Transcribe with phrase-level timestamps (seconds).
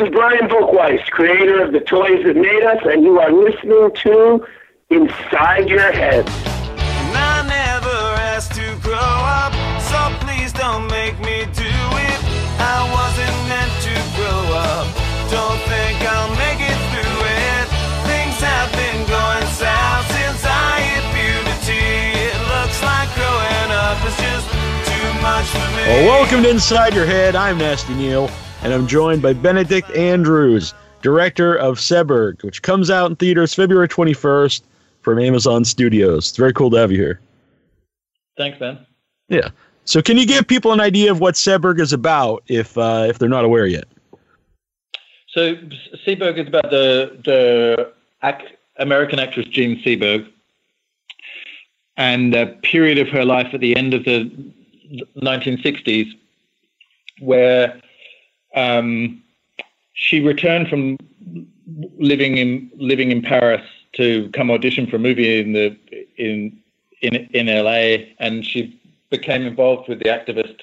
[0.00, 4.46] is Brian Volk-Weiss, creator of The Toys That Made Us, and you are listening to
[4.88, 6.24] Inside Your Head.
[6.28, 7.98] And I never
[8.32, 9.52] asked to grow up,
[9.92, 12.18] so please don't make me do it.
[12.60, 14.88] I wasn't meant to grow up.
[15.28, 17.66] Don't think I'll make it through it.
[18.08, 21.76] Things have been going south since I hit puberty.
[22.24, 24.48] It looks like growing up is just
[24.88, 25.84] too much for me.
[25.92, 27.36] Well, welcome to Inside Your Head.
[27.36, 28.30] I'm Nasty Neil,
[28.62, 33.88] and I'm joined by Benedict Andrews, director of Seberg, which comes out in theaters February
[33.88, 34.62] 21st
[35.02, 36.28] from Amazon Studios.
[36.28, 37.20] It's very cool to have you here.
[38.36, 38.78] Thanks, Ben.
[39.28, 39.48] Yeah.
[39.84, 43.18] So, can you give people an idea of what Seberg is about, if uh, if
[43.18, 43.84] they're not aware yet?
[45.30, 45.54] So
[46.06, 50.28] Seberg is about the the ac- American actress Jean Seberg
[51.96, 54.30] and a period of her life at the end of the
[55.16, 56.12] 1960s
[57.20, 57.80] where
[58.54, 59.22] um,
[59.92, 60.96] she returned from
[61.98, 65.76] living in living in Paris to come audition for a movie in the
[66.16, 66.58] in
[67.02, 70.62] in in LA, and she became involved with the activist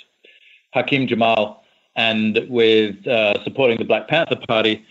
[0.73, 1.63] Hakim Jamal
[1.95, 4.85] and with uh, supporting the Black Panther Party.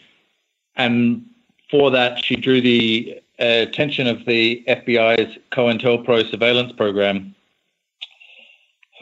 [0.74, 1.24] And
[1.70, 7.34] for that, she drew the attention of the FBI's COINTELPRO surveillance program,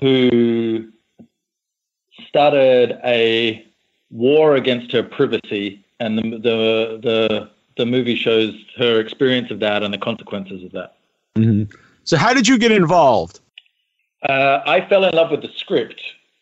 [0.00, 0.88] who
[2.28, 3.64] started a
[4.14, 5.84] war against her privacy.
[6.00, 10.72] And the, the, the, the movie shows her experience of that and the consequences of
[10.72, 10.96] that.
[11.36, 11.74] Mm-hmm.
[12.04, 13.40] So, how did you get involved?
[14.28, 16.00] Uh, I fell in love with the script.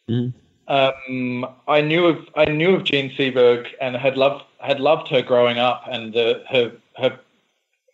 [0.09, 0.33] Mhm.
[0.69, 5.21] Um, I knew of I knew of Jean Seberg and had loved had loved her
[5.21, 7.19] growing up, and the, her her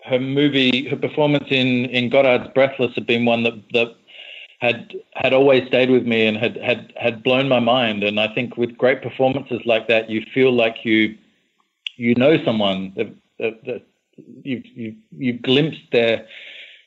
[0.04, 3.96] her movie her performance in in Godard's Breathless had been one that that
[4.58, 8.02] had had always stayed with me and had had had blown my mind.
[8.02, 11.16] And I think with great performances like that, you feel like you
[11.96, 13.82] you know someone that, that, that
[14.42, 16.26] you've you you've glimpsed their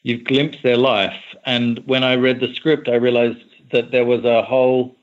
[0.03, 1.21] you've glimpsed their life.
[1.45, 3.39] And when I read the script, I realized
[3.71, 4.95] that there was a whole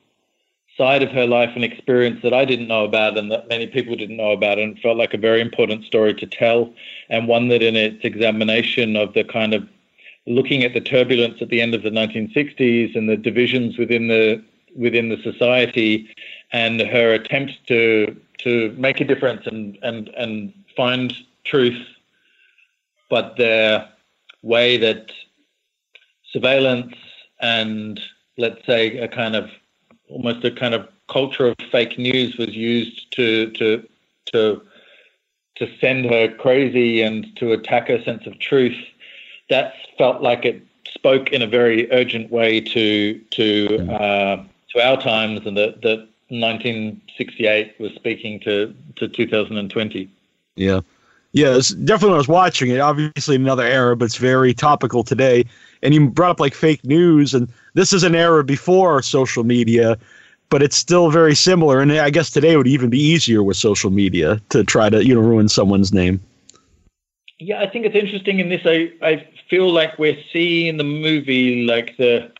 [0.77, 3.95] side of her life and experience that I didn't know about and that many people
[3.95, 4.59] didn't know about.
[4.59, 6.73] And it felt like a very important story to tell,
[7.09, 9.67] and one that in its examination of the kind of
[10.27, 14.43] looking at the turbulence at the end of the 1960s and the divisions within the
[14.75, 16.07] within the society
[16.51, 21.13] and her attempt to to make a difference and and and find
[21.43, 21.81] truth
[23.09, 23.87] but the
[24.43, 25.11] way that
[26.31, 26.95] surveillance
[27.41, 27.99] and
[28.37, 29.49] let's say a kind of
[30.09, 33.83] almost a kind of culture of fake news was used to to
[34.31, 34.61] to
[35.55, 38.77] to send her crazy and to attack her sense of truth
[39.49, 45.01] that felt like it spoke in a very urgent way to to uh, to our
[45.01, 50.09] times and that that 1968 was speaking to to 2020
[50.55, 50.81] Yeah.
[51.31, 55.03] Yeah, it's definitely when I was watching it, obviously another era, but it's very topical
[55.03, 55.45] today.
[55.83, 59.95] And you brought up like fake news, and this is an era before social media,
[60.49, 61.81] but it's still very similar.
[61.81, 65.13] And I guess today would even be easier with social media to try to, you
[65.13, 66.19] know, ruin someone's name.
[67.37, 68.61] Yeah, I think it's interesting in this.
[68.65, 72.31] I, I feel like we're seeing the movie like the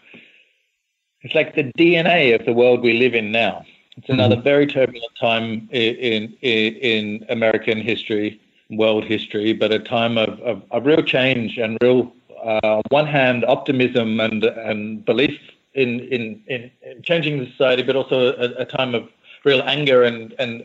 [1.21, 3.65] it's like the DNA of the world we live in now.
[3.97, 8.39] It's another very turbulent time in in, in American history,
[8.69, 13.07] world history, but a time of, of, of real change and real, uh, on one
[13.07, 15.37] hand, optimism and and belief
[15.73, 19.09] in in, in, in changing the society, but also a, a time of
[19.43, 20.63] real anger and and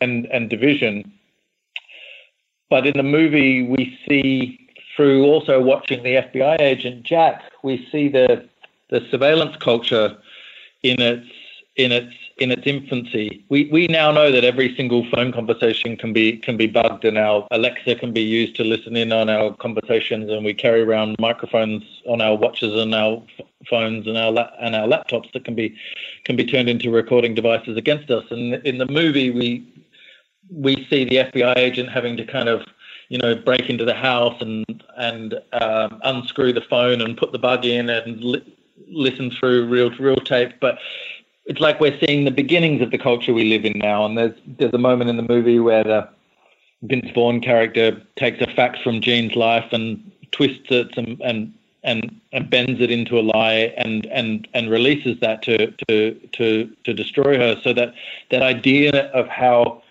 [0.00, 1.12] and and division.
[2.70, 4.61] But in the movie, we see
[4.96, 8.48] through also watching the FBI agent Jack, we see the
[8.90, 10.16] the surveillance culture
[10.82, 11.26] in its
[11.76, 13.44] in its in its infancy.
[13.48, 17.16] We we now know that every single phone conversation can be can be bugged, and
[17.16, 21.16] our Alexa can be used to listen in on our conversations, and we carry around
[21.18, 23.22] microphones on our watches and our
[23.68, 25.74] phones and our and our laptops that can be
[26.24, 28.24] can be turned into recording devices against us.
[28.30, 29.66] And in the movie, we
[30.50, 32.62] we see the FBI agent having to kind of
[33.12, 34.64] you know break into the house and
[34.96, 38.56] and um, unscrew the phone and put the bug in and li-
[38.88, 40.78] listen through real real tape, but
[41.44, 44.06] it's like we're seeing the beginnings of the culture we live in now.
[44.06, 46.08] And there's there's a moment in the movie where the
[46.84, 51.52] Vince Vaughn character takes a fact from Jean's life and twists it and and
[51.84, 56.70] and, and bends it into a lie and and and releases that to to to
[56.84, 57.60] to destroy her.
[57.62, 57.92] So that
[58.30, 59.81] that idea of how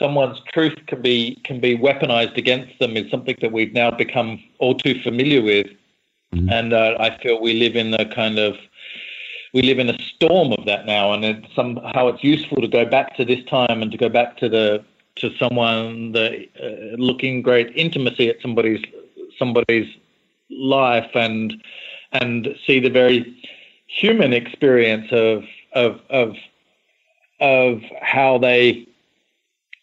[0.00, 4.42] someone's truth can be can be weaponized against them is something that we've now become
[4.58, 5.68] all too familiar with.
[6.32, 8.56] And uh, I feel we live in a kind of
[9.52, 12.84] we live in a storm of that now, and it, somehow it's useful to go
[12.84, 14.84] back to this time and to go back to the
[15.16, 16.32] to someone that
[16.62, 18.84] uh, looking great intimacy at somebody's
[19.38, 19.88] somebody's
[20.50, 21.62] life and
[22.12, 23.36] and see the very
[23.86, 26.36] human experience of of of
[27.40, 28.86] of how they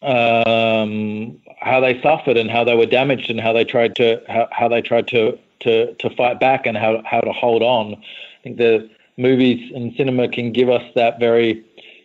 [0.02, 4.48] um, how they suffered and how they were damaged and how they tried to how,
[4.52, 7.94] how they tried to, to to fight back and how how to hold on.
[7.94, 11.64] I think the movies and cinema can give us that very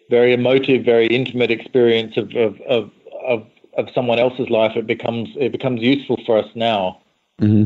[0.10, 2.92] very emotive, very intimate experience of of of
[3.26, 3.48] of,
[3.78, 4.76] of someone else's life.
[4.76, 7.00] It becomes it becomes useful for us now.
[7.42, 7.66] Mm-hmm.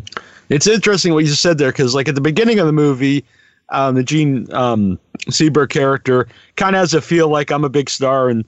[0.50, 3.26] It's interesting what you said there because, like at the beginning of the movie,
[3.70, 7.90] um, the Jean um, Seberg character kind of has a feel like I'm a big
[7.90, 8.46] star and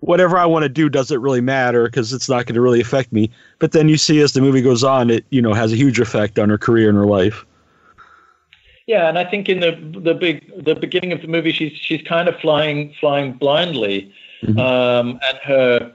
[0.00, 3.12] whatever I want to do doesn't really matter because it's not going to really affect
[3.12, 3.30] me.
[3.58, 6.00] But then you see as the movie goes on, it you know has a huge
[6.00, 7.44] effect on her career and her life.
[8.86, 12.02] Yeah, and I think in the the big the beginning of the movie, she's she's
[12.02, 14.12] kind of flying flying blindly,
[14.42, 14.58] mm-hmm.
[14.58, 15.92] um, and her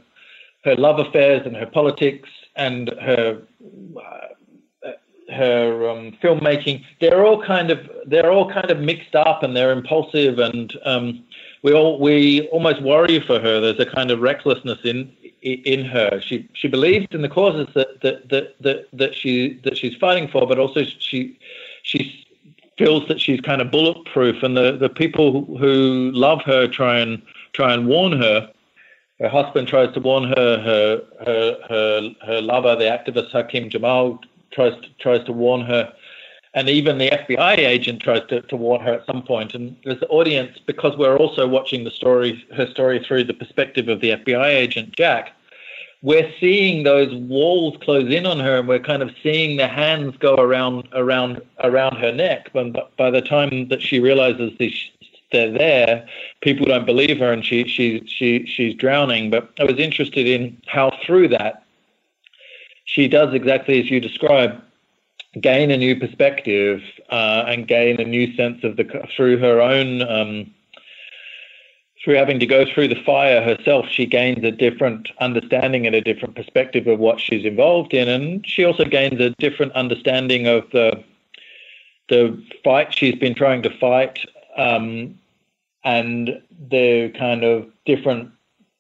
[0.64, 3.42] her love affairs and her politics and her
[5.32, 9.72] her um, filmmaking, they're all kind of they're all kind of mixed up and they're
[9.72, 11.24] impulsive and um,
[11.66, 13.60] we all we almost worry for her.
[13.60, 16.22] There's a kind of recklessness in in her.
[16.22, 20.28] She she believes in the causes that that that that, that she that she's fighting
[20.28, 21.40] for, but also she
[21.82, 22.24] she
[22.78, 27.20] feels that she's kind of bulletproof, and the the people who love her try and
[27.54, 28.52] try and warn her.
[29.20, 30.60] Her husband tries to warn her.
[30.70, 34.20] Her her her her lover, the activist Hakim Jamal,
[34.52, 35.92] tries to, tries to warn her,
[36.56, 39.54] and even the FBI agent tries to, to warn her at some point.
[39.54, 43.90] And as the audience, because we're also watching the story, her story through the perspective
[43.90, 45.34] of the FBI agent Jack,
[46.02, 50.16] we're seeing those walls close in on her, and we're kind of seeing the hands
[50.18, 52.52] go around around around her neck.
[52.54, 54.52] But by the time that she realizes
[55.32, 56.08] they're there,
[56.42, 59.32] people don't believe her, and she she she she's drowning.
[59.32, 61.64] But I was interested in how through that
[62.86, 64.62] she does exactly as you describe
[65.42, 68.86] gain a new perspective uh, and gain a new sense of the
[69.16, 70.54] through her own um,
[72.04, 76.02] through having to go through the fire herself she gains a different understanding and a
[76.02, 80.70] different perspective of what she's involved in and she also gains a different understanding of
[80.72, 81.04] the
[82.10, 84.20] the fight she's been trying to fight
[84.58, 85.18] um,
[85.84, 88.32] and the kind of different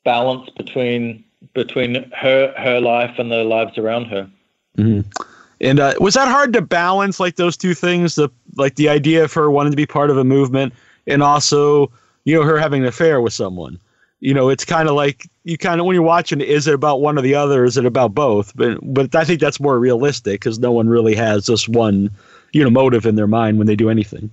[0.04, 1.24] balance between
[1.54, 4.30] between her her life and the lives around her.
[4.78, 5.35] Mm-hmm.
[5.66, 9.24] And uh, was that hard to balance, like those two things, the like the idea
[9.24, 10.74] of her wanting to be part of a movement,
[11.08, 11.92] and also
[12.24, 13.80] you know her having an affair with someone.
[14.20, 17.02] You know, it's kind of like you kind of when you're watching, is it about
[17.02, 17.66] one or the other?
[17.66, 18.56] Is it about both?
[18.56, 22.12] But but I think that's more realistic because no one really has this one,
[22.54, 24.32] you know, motive in their mind when they do anything.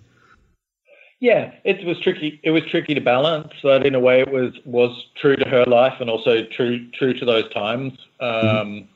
[1.20, 2.40] Yeah, it was tricky.
[2.42, 5.64] It was tricky to balance, but in a way, it was was true to her
[5.64, 8.86] life and also true true to those times, um,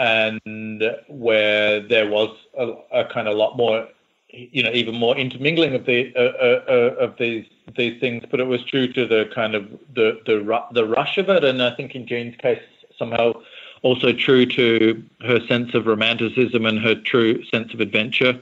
[0.00, 3.86] and where there was a, a, kind of lot more,
[4.28, 7.44] you know, even more intermingling of the uh, uh, uh, of these
[7.76, 8.24] these things.
[8.30, 11.62] But it was true to the kind of the the the rush of it, and
[11.62, 12.62] I think in Jean's case,
[12.98, 13.34] somehow
[13.82, 18.40] also true to her sense of romanticism and her true sense of adventure.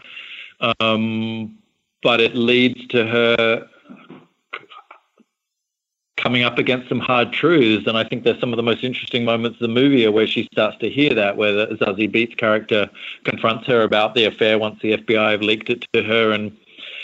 [0.78, 1.58] Um,
[2.04, 3.68] but it leads to her
[6.18, 7.86] coming up against some hard truths.
[7.86, 10.26] And I think there's some of the most interesting moments of the movie are where
[10.26, 12.90] she starts to hear that, where the Zazie Beetz character
[13.24, 16.54] confronts her about the affair once the FBI have leaked it to her and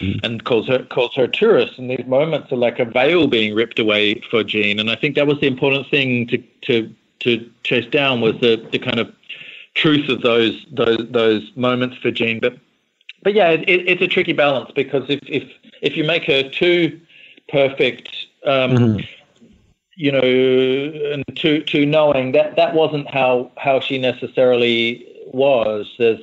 [0.00, 0.20] mm.
[0.22, 1.78] and calls her calls her a tourist.
[1.78, 4.78] And these moments are like a veil being ripped away for Jean.
[4.78, 8.56] And I think that was the important thing to to to chase down was the,
[8.70, 9.12] the kind of
[9.74, 12.40] truth of those those those moments for Jean.
[12.40, 12.58] But
[13.22, 15.50] but yeah, it, it's a tricky balance because if if
[15.82, 17.00] if you make her too
[17.48, 19.00] perfect, um, mm-hmm.
[19.96, 25.92] you know, and too too knowing that that wasn't how how she necessarily was.
[25.98, 26.20] There's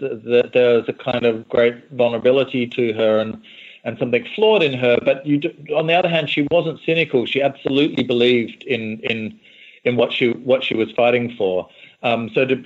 [0.53, 3.41] there's a kind of great vulnerability to her and
[3.83, 4.99] and something flawed in her.
[5.03, 5.41] But you,
[5.75, 7.25] on the other hand, she wasn't cynical.
[7.25, 9.39] She absolutely believed in in
[9.83, 11.69] in what she what she was fighting for.
[12.03, 12.63] Um, so to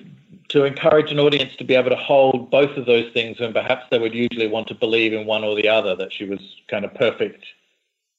[0.49, 3.85] to encourage an audience to be able to hold both of those things when perhaps
[3.89, 6.85] they would usually want to believe in one or the other that she was kind
[6.85, 7.43] of perfect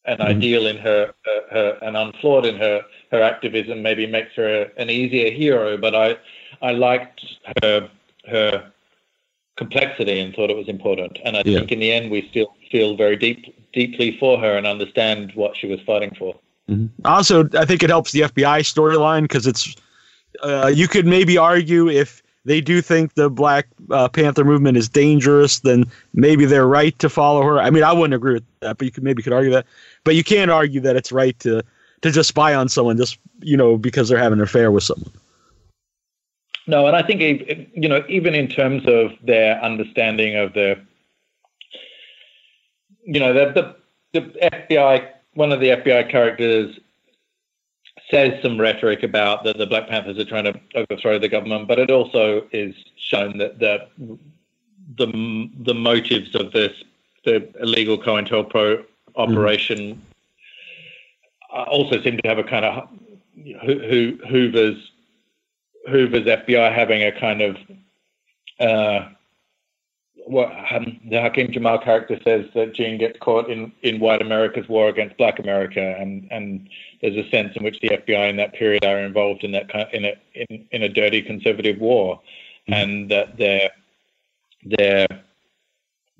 [0.06, 0.30] and mm-hmm.
[0.30, 4.90] ideal in her, her, her, and unflawed in her her activism maybe makes her an
[4.90, 6.16] easier hero but i
[6.62, 7.24] i liked
[7.62, 7.88] her
[8.28, 8.72] her
[9.56, 11.58] complexity and thought it was important and i yeah.
[11.58, 15.56] think in the end we still feel very deep deeply for her and understand what
[15.56, 16.34] she was fighting for
[16.68, 16.86] mm-hmm.
[17.04, 19.74] also i think it helps the fbi storyline because it's
[20.42, 24.88] uh, you could maybe argue if they do think the Black uh, Panther movement is
[24.88, 25.84] dangerous, then
[26.14, 27.58] maybe they're right to follow her.
[27.58, 29.66] I mean, I wouldn't agree with that, but you could maybe could argue that.
[30.06, 31.64] But you can't argue that it's right to
[32.02, 35.10] to just spy on someone just you know because they're having an affair with someone.
[36.68, 37.20] No, and I think
[37.74, 40.78] you know even in terms of their understanding of the
[43.02, 43.74] you know the
[44.12, 46.78] the, the FBI one of the FBI characters
[48.08, 51.80] says some rhetoric about that the Black Panthers are trying to overthrow the government, but
[51.80, 53.88] it also is shown that the
[54.98, 56.72] the the motives of this
[57.24, 58.84] the illegal COINTELPRO
[59.16, 60.02] operation
[61.54, 61.66] mm.
[61.68, 62.88] also seem to have a kind of
[64.28, 64.90] Hoover's
[65.88, 67.56] Hoover's FBI having a kind of
[68.58, 69.08] uh,
[70.26, 74.68] what um, the Hakim Jamal character says that Jean gets caught in, in white America's
[74.68, 76.68] war against black America, and, and
[77.00, 79.86] there's a sense in which the FBI in that period are involved in that kind
[79.86, 82.20] of, in a in, in a dirty conservative war,
[82.68, 82.72] mm-hmm.
[82.72, 83.70] and that they're
[84.64, 85.06] they're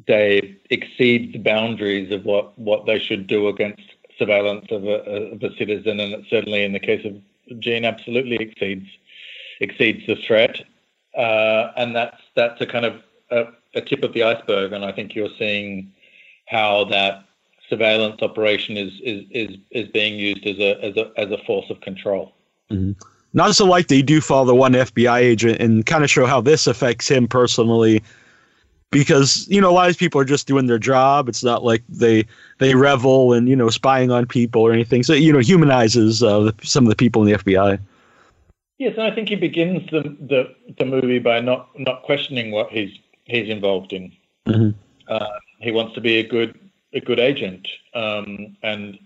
[0.07, 3.83] they exceed the boundaries of what, what they should do against
[4.19, 8.89] surveillance of a, of a citizen, and certainly in the case of Jean, absolutely exceeds
[9.61, 10.63] exceeds the threat,
[11.17, 14.93] uh, and that's that's a kind of a, a tip of the iceberg, and I
[14.93, 15.93] think you're seeing
[16.47, 17.25] how that
[17.69, 21.69] surveillance operation is is is, is being used as a as a as a force
[21.71, 22.33] of control.
[22.71, 22.93] Mm-hmm.
[23.33, 26.67] Not so they do follow the one FBI agent and kind of show how this
[26.67, 28.03] affects him personally,
[28.91, 31.29] because you know a lot of these people are just doing their job.
[31.29, 32.25] It's not like they
[32.59, 35.03] they revel and you know spying on people or anything.
[35.03, 37.79] So you know humanizes uh, some of the people in the FBI.
[38.79, 42.71] Yes, and I think he begins the the, the movie by not not questioning what
[42.71, 44.13] he's he's involved in.
[44.47, 44.79] Mm-hmm.
[45.09, 46.59] Uh, he wants to be a good
[46.93, 48.99] a good agent, um, and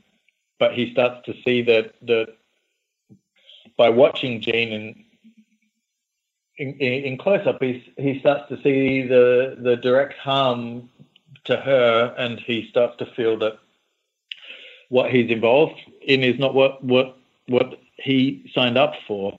[0.58, 2.36] but he starts to see that that
[3.76, 5.04] by watching Jean in
[6.60, 10.90] in, in close up, he he starts to see the the direct harm
[11.44, 13.58] to her, and he starts to feel that
[14.90, 17.16] what he's involved in is not what what
[17.48, 19.38] what he signed up for.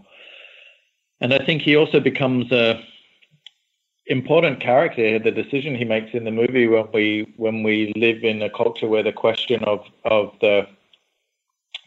[1.20, 2.84] And I think he also becomes a
[4.08, 5.20] important character.
[5.20, 8.88] The decision he makes in the movie when we when we live in a culture
[8.88, 10.68] where the question of of the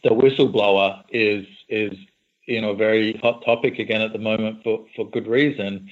[0.05, 1.99] the whistleblower is is
[2.47, 5.89] you know a very hot topic again at the moment for for good reason.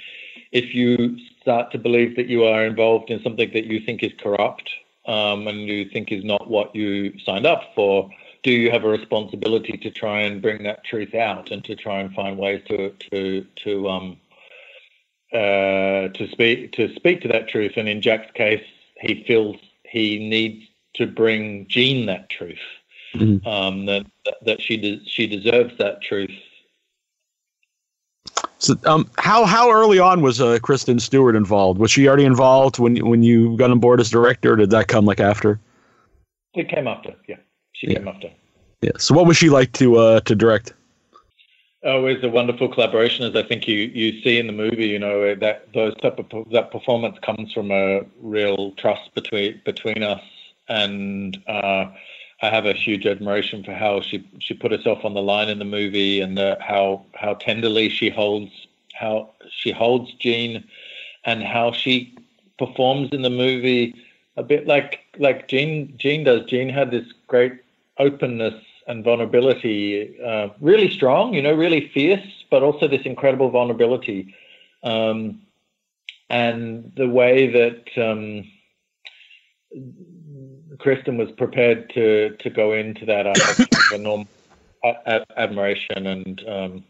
[0.52, 4.12] If you start to believe that you are involved in something that you think is
[4.18, 4.68] corrupt
[5.06, 8.11] um, and you think is not what you signed up for,
[8.42, 12.00] do you have a responsibility to try and bring that truth out and to try
[12.00, 14.16] and find ways to to to um
[15.32, 17.73] uh, to speak to speak to that truth?
[17.76, 18.64] And in Jack's case,
[19.00, 22.59] he feels he needs to bring Jean that truth.
[23.14, 23.47] Mm-hmm.
[23.47, 24.07] Um, that
[24.47, 26.31] that she de- she deserves that truth.
[28.59, 31.78] So, um, how how early on was uh, Kristen Stewart involved?
[31.78, 34.52] Was she already involved when when you got on board as director?
[34.52, 35.59] Or did that come like after?
[36.54, 37.14] It came after.
[37.28, 37.37] Yeah.
[37.73, 37.99] She yeah.
[37.99, 38.31] came after.
[38.83, 38.92] Yeah.
[38.99, 40.75] So what was she like to uh, to direct?
[41.85, 44.87] Oh, it's a wonderful collaboration, as I think you, you see in the movie.
[44.87, 50.02] You know that those type of that performance comes from a real trust between between
[50.02, 50.23] us,
[50.69, 51.87] and uh,
[52.42, 55.61] I have a huge admiration for how she she put herself on the line in
[55.61, 58.50] the movie, and the, how how tenderly she holds
[58.94, 60.64] how she holds Jean,
[61.25, 62.14] and how she
[62.58, 63.94] performs in the movie
[64.37, 66.44] a bit like like Jean Jean does.
[66.46, 67.54] Jean had this great
[67.99, 68.54] openness
[68.88, 74.34] and vulnerability, uh, really strong, you know, really fierce, but also this incredible vulnerability.
[74.82, 75.40] Um,
[76.28, 78.50] and the way that um,
[80.78, 83.64] Kristen was prepared to to go into that uh,
[83.94, 84.28] enormous
[85.36, 86.84] admiration, and um,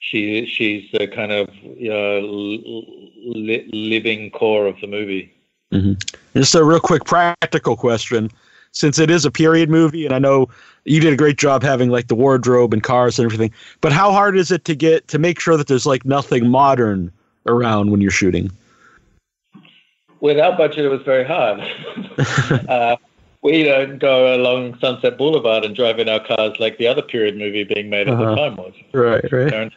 [0.00, 5.32] she she's the kind of uh, li- living core of the movie.
[5.72, 5.94] Mm-hmm.
[6.34, 8.30] Just a real quick practical question
[8.72, 10.48] since it is a period movie, and I know
[10.84, 13.50] you did a great job having like the wardrobe and cars and everything.
[13.80, 17.10] But how hard is it to get to make sure that there's like nothing modern
[17.46, 18.50] around when you're shooting?
[20.20, 21.60] Without budget, it was very hard.
[22.68, 22.96] uh,
[23.46, 27.38] we don't go along Sunset Boulevard and drive in our cars like the other period
[27.38, 28.30] movie being made at uh-huh.
[28.30, 28.74] the time was.
[28.92, 29.50] Right, right.
[29.50, 29.72] Don't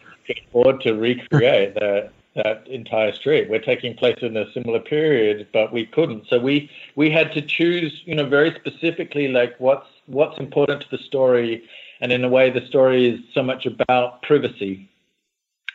[0.48, 3.50] afford to recreate that that entire street.
[3.50, 6.26] We're taking place in a similar period, but we couldn't.
[6.28, 10.90] So we we had to choose, you know, very specifically like what's what's important to
[10.90, 11.64] the story,
[12.02, 14.90] and in a way, the story is so much about privacy,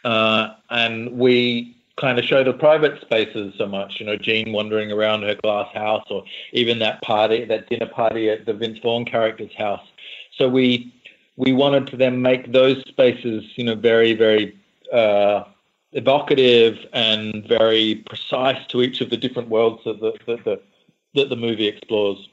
[0.04, 4.00] uh, and we kind of show the private spaces so much.
[4.00, 8.30] You know, Jean wandering around her glass house, or even that party, that dinner party
[8.30, 9.86] at the Vince Vaughn character's house.
[10.36, 10.92] So we
[11.36, 14.58] we wanted to then make those spaces, you know, very very
[14.92, 15.44] uh,
[15.92, 20.60] evocative and very precise to each of the different worlds that the, that the,
[21.14, 22.28] that the movie explores.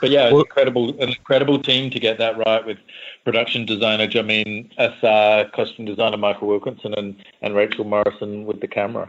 [0.00, 2.78] But yeah, Well- incredible, an incredible team to get that right with
[3.24, 9.08] production designer Jahmin Assa, costume designer Michael Wilkinson, and, and Rachel Morrison with the camera.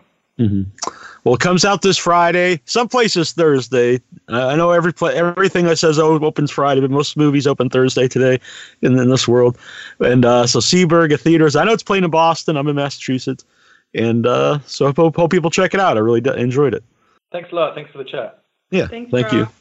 [1.24, 2.60] Well, it comes out this Friday.
[2.66, 4.02] Some places Thursday.
[4.30, 7.70] Uh, I know every pla everything that says oh opens Friday, but most movies open
[7.70, 8.40] Thursday today
[8.82, 9.58] in, in this world.
[10.02, 11.56] And uh, so Seberg at theaters.
[11.56, 12.58] I know it's playing in Boston.
[12.58, 13.46] I'm in Massachusetts,
[13.94, 15.96] and uh, so I hope, hope people check it out.
[15.96, 16.84] I really d- enjoyed it.
[17.32, 17.74] Thanks a lot.
[17.74, 18.44] Thanks for the chat.
[18.72, 19.54] Yeah, Thanks, thank you, Rob.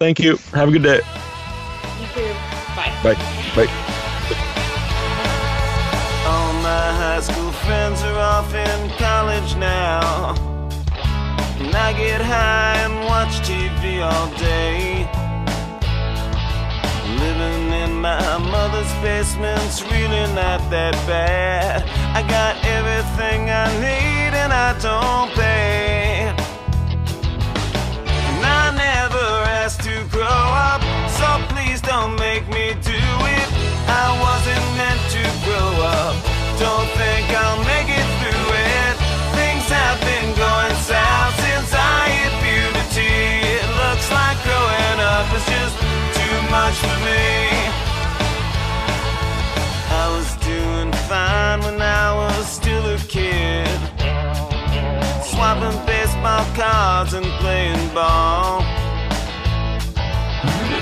[0.00, 0.36] Thank you.
[0.54, 1.00] Have a good day.
[2.00, 2.32] You too.
[2.74, 2.90] Bye.
[3.04, 3.14] Bye,
[3.54, 3.70] bye.
[6.26, 10.34] All my high school friends are off in college now.
[11.60, 15.06] And I get high and watch TV all day.
[17.20, 21.84] Living in my mother's basement's really not that bad.
[22.16, 25.99] I got everything I need and I don't pay.
[46.82, 47.24] For me.
[50.02, 53.68] I was doing fine when I was still a kid
[55.30, 58.60] swapping baseball cards and playing ball.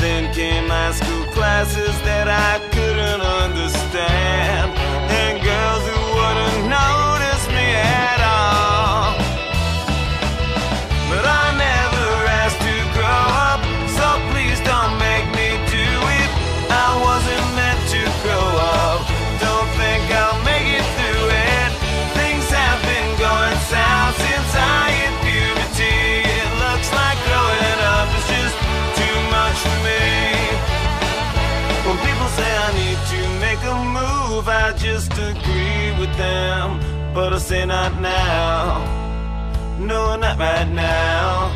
[0.00, 1.87] Then came high school classes
[36.18, 36.80] them.
[37.14, 38.84] But I say not now.
[39.78, 41.48] No, not right now.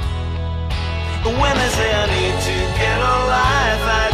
[1.25, 4.12] When they say I need to get a life, I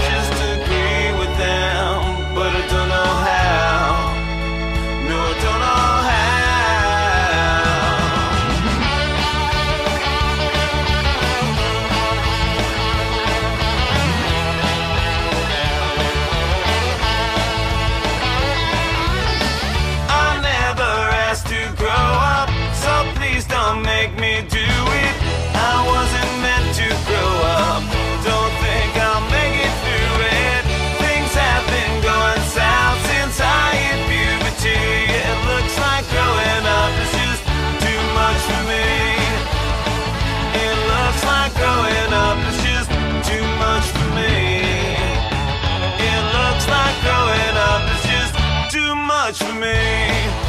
[49.78, 50.47] way.